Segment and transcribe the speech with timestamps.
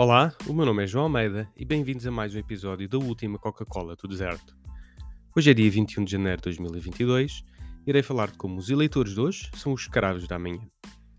[0.00, 3.36] Olá, o meu nome é João Almeida e bem-vindos a mais um episódio da última
[3.36, 4.56] Coca-Cola do Deserto.
[5.36, 7.44] Hoje é dia 21 de janeiro de 2022
[7.84, 10.60] e irei falar de como os eleitores de hoje são os escravos da manhã.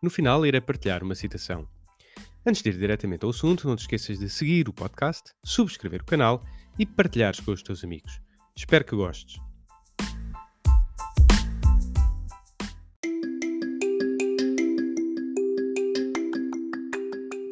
[0.00, 1.66] No final, irei partilhar uma citação.
[2.46, 6.06] Antes de ir diretamente ao assunto, não te esqueças de seguir o podcast, subscrever o
[6.06, 6.44] canal
[6.78, 8.20] e partilhares com os teus amigos.
[8.56, 9.40] Espero que gostes.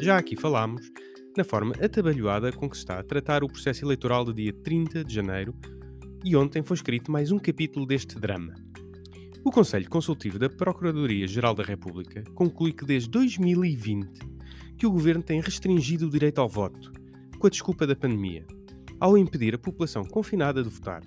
[0.00, 0.88] Já aqui falámos
[1.38, 5.04] na forma atabalhoada com que se está a tratar o processo eleitoral do dia 30
[5.04, 5.54] de janeiro
[6.24, 8.56] e ontem foi escrito mais um capítulo deste drama.
[9.44, 14.18] O Conselho Consultivo da Procuradoria-Geral da República conclui que desde 2020
[14.76, 16.92] que o governo tem restringido o direito ao voto,
[17.38, 18.44] com a desculpa da pandemia,
[18.98, 21.04] ao impedir a população confinada de votar.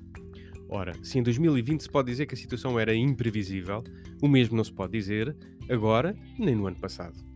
[0.70, 3.84] Ora, se em 2020 se pode dizer que a situação era imprevisível,
[4.22, 5.36] o mesmo não se pode dizer
[5.70, 7.31] agora nem no ano passado.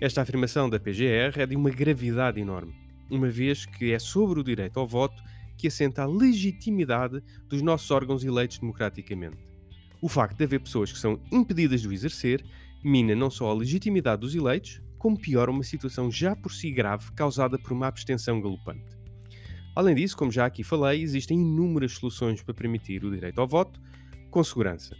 [0.00, 2.74] Esta afirmação da PGR é de uma gravidade enorme,
[3.08, 5.22] uma vez que é sobre o direito ao voto
[5.56, 9.38] que assenta a legitimidade dos nossos órgãos eleitos democraticamente.
[10.02, 12.44] O facto de haver pessoas que são impedidas de o exercer
[12.82, 17.12] mina não só a legitimidade dos eleitos, como piora uma situação já por si grave
[17.12, 18.98] causada por uma abstenção galopante.
[19.76, 23.80] Além disso, como já aqui falei, existem inúmeras soluções para permitir o direito ao voto
[24.28, 24.96] com segurança,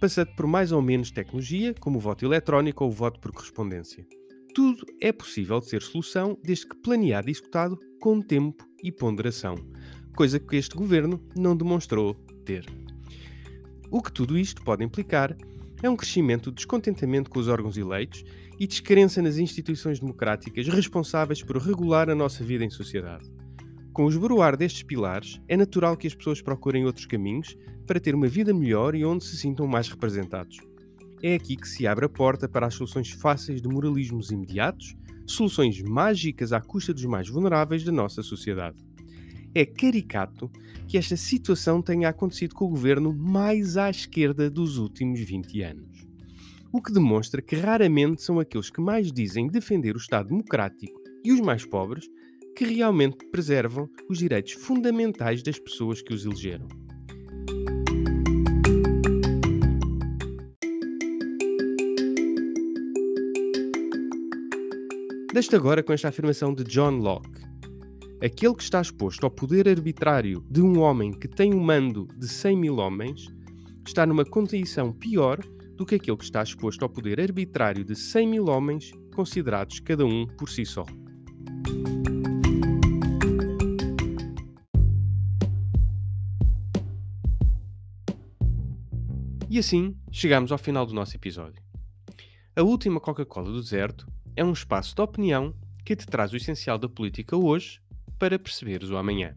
[0.00, 4.06] passando por mais ou menos tecnologia, como o voto eletrónico ou o voto por correspondência.
[4.56, 9.54] Tudo é possível de ser solução desde que planeado e executado com tempo e ponderação,
[10.16, 12.64] coisa que este governo não demonstrou ter.
[13.90, 15.36] O que tudo isto pode implicar
[15.82, 18.24] é um crescimento de descontentamento com os órgãos eleitos
[18.58, 23.30] e descrença nas instituições democráticas responsáveis por regular a nossa vida em sociedade.
[23.92, 27.54] Com o esboroar destes pilares, é natural que as pessoas procurem outros caminhos
[27.86, 30.56] para ter uma vida melhor e onde se sintam mais representados.
[31.22, 34.94] É aqui que se abre a porta para as soluções fáceis de moralismos imediatos,
[35.26, 38.84] soluções mágicas à custa dos mais vulneráveis da nossa sociedade.
[39.54, 40.50] É caricato
[40.86, 46.06] que esta situação tenha acontecido com o governo mais à esquerda dos últimos 20 anos.
[46.70, 51.32] O que demonstra que raramente são aqueles que mais dizem defender o Estado democrático e
[51.32, 52.06] os mais pobres
[52.54, 56.68] que realmente preservam os direitos fundamentais das pessoas que os elegeram.
[65.36, 67.42] Deixo agora com esta afirmação de John Locke.
[68.24, 72.08] Aquele que está exposto ao poder arbitrário de um homem que tem o um mando
[72.16, 73.26] de 100 mil homens
[73.86, 75.38] está numa condição pior
[75.76, 80.06] do que aquele que está exposto ao poder arbitrário de 100 mil homens, considerados cada
[80.06, 80.86] um por si só.
[89.50, 91.62] E assim chegamos ao final do nosso episódio.
[92.56, 96.78] A última Coca-Cola do deserto é um espaço de opinião que te traz o essencial
[96.78, 97.80] da política hoje
[98.18, 99.34] para perceberes o amanhã.